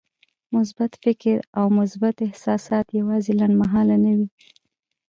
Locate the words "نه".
4.03-4.11